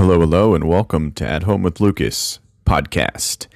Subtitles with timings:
[0.00, 3.48] Hello, hello, and welcome to At Home with Lucas podcast.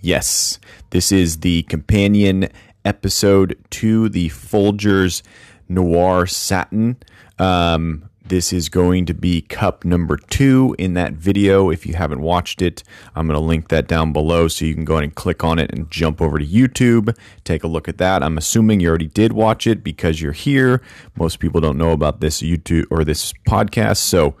[0.00, 0.58] Yes,
[0.90, 2.48] this is the companion
[2.84, 5.22] episode to the Folgers
[5.68, 6.96] Noir Satin.
[7.38, 11.70] Um, this is going to be cup number two in that video.
[11.70, 12.82] If you haven't watched it,
[13.14, 15.60] I'm going to link that down below so you can go ahead and click on
[15.60, 17.16] it and jump over to YouTube.
[17.44, 18.24] Take a look at that.
[18.24, 20.82] I'm assuming you already did watch it because you're here.
[21.14, 23.98] Most people don't know about this YouTube or this podcast.
[23.98, 24.34] So,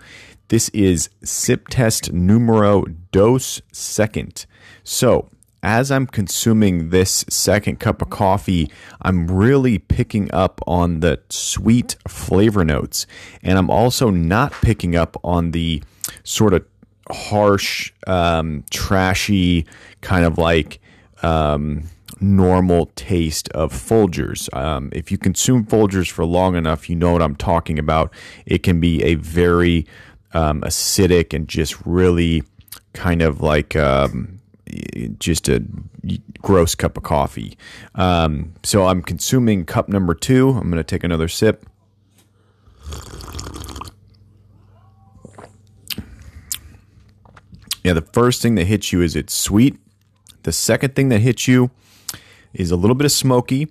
[0.52, 4.44] this is sip test numero dos second.
[4.84, 5.30] So,
[5.62, 8.70] as I'm consuming this second cup of coffee,
[9.00, 13.06] I'm really picking up on the sweet flavor notes.
[13.42, 15.82] And I'm also not picking up on the
[16.22, 16.66] sort of
[17.10, 19.64] harsh, um, trashy,
[20.02, 20.82] kind of like
[21.22, 21.84] um,
[22.20, 24.54] normal taste of Folgers.
[24.54, 28.12] Um, if you consume Folgers for long enough, you know what I'm talking about.
[28.44, 29.86] It can be a very
[30.34, 32.42] um, acidic and just really
[32.92, 34.40] kind of like um,
[35.18, 35.62] just a
[36.40, 37.56] gross cup of coffee.
[37.94, 40.50] Um, so I'm consuming cup number two.
[40.50, 41.66] I'm going to take another sip.
[47.84, 49.76] Yeah, the first thing that hits you is it's sweet.
[50.44, 51.70] The second thing that hits you
[52.52, 53.68] is a little bit of smoky,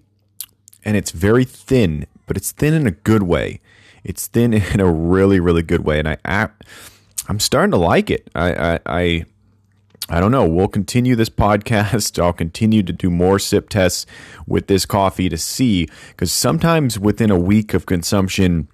[0.84, 3.62] and it's very thin, but it's thin in a good way.
[4.04, 6.50] It's thin in a really, really good way, and I, I
[7.28, 8.30] I'm starting to like it.
[8.36, 9.26] I, I, I
[10.10, 10.46] I don't know.
[10.46, 12.22] We'll continue this podcast.
[12.22, 14.06] I'll continue to do more sip tests
[14.46, 18.68] with this coffee to see because sometimes within a week of consumption,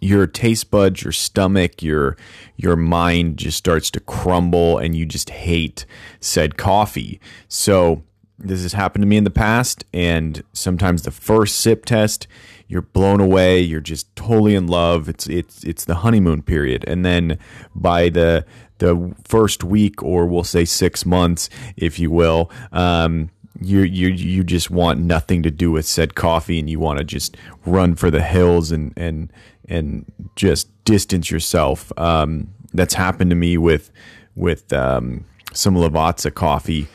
[0.00, 2.16] your taste buds, your stomach, your
[2.56, 5.84] your mind just starts to crumble and you just hate
[6.20, 7.20] said coffee.
[7.48, 8.02] So
[8.38, 12.26] this has happened to me in the past and sometimes the first sip test
[12.70, 16.84] you're blown away you're just totally in love it's it's it's the honeymoon period.
[16.86, 17.38] And then
[17.74, 18.46] by the
[18.78, 23.30] the first week or we'll say 6 months if you will um,
[23.60, 27.04] you you you just want nothing to do with said coffee and you want to
[27.04, 27.36] just
[27.66, 29.30] run for the hills and and
[29.68, 30.04] and
[30.36, 31.92] just distance yourself.
[31.96, 33.90] Um, that's happened to me with
[34.34, 36.88] with um, some Lavazza coffee.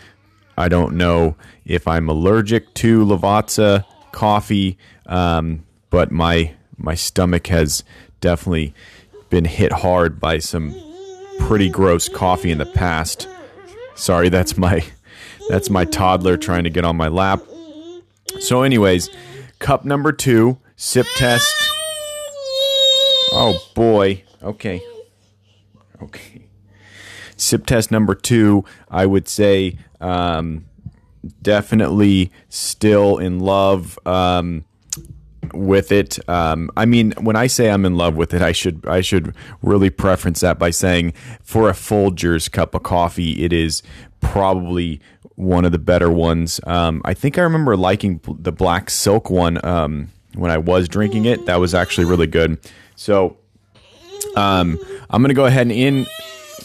[0.58, 1.35] I don't know
[1.66, 5.65] if I'm allergic to Lavazza coffee, um,
[5.95, 7.81] but my my stomach has
[8.19, 8.73] definitely
[9.29, 10.75] been hit hard by some
[11.39, 13.29] pretty gross coffee in the past.
[13.95, 14.84] Sorry, that's my
[15.47, 17.41] that's my toddler trying to get on my lap.
[18.41, 19.09] So, anyways,
[19.59, 21.50] cup number two, sip test.
[23.31, 24.22] Oh boy.
[24.44, 24.81] Okay.
[26.01, 26.41] Okay.
[27.38, 30.66] Sip test number two, I would say um,
[31.41, 34.66] definitely still in love um,
[35.55, 36.17] with it.
[36.29, 39.35] Um, I mean, when I say I'm in love with it, I should I should
[39.61, 43.83] really preference that by saying for a Folgers cup of coffee, it is
[44.21, 45.01] probably
[45.35, 46.59] one of the better ones.
[46.66, 51.25] Um, I think I remember liking the black silk one um, when I was drinking
[51.25, 51.45] it.
[51.45, 52.57] That was actually really good.
[52.95, 53.37] So
[54.35, 54.79] um,
[55.09, 56.05] I'm going to go ahead and in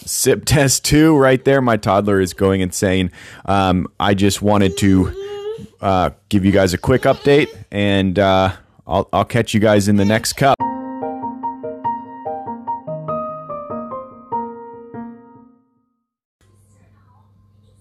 [0.07, 1.61] sip test two right there.
[1.61, 3.11] My toddler is going insane.
[3.45, 8.53] Um, I just wanted to uh, give you guys a quick update, and uh,
[8.91, 10.57] I'll, I'll catch you guys in the next cup.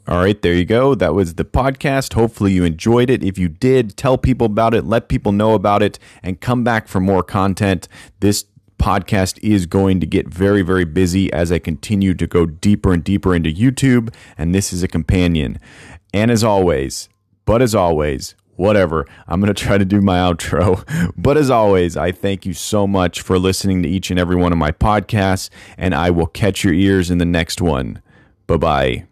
[0.07, 0.95] All right, there you go.
[0.95, 2.13] That was the podcast.
[2.13, 3.23] Hopefully, you enjoyed it.
[3.23, 6.87] If you did, tell people about it, let people know about it, and come back
[6.87, 7.87] for more content.
[8.19, 8.45] This
[8.79, 13.03] podcast is going to get very, very busy as I continue to go deeper and
[13.03, 15.59] deeper into YouTube, and this is a companion.
[16.11, 17.09] And as always,
[17.45, 20.85] but as always, whatever, I'm going to try to do my outro.
[21.17, 24.51] But as always, I thank you so much for listening to each and every one
[24.51, 28.01] of my podcasts, and I will catch your ears in the next one.
[28.47, 29.08] Bye bye.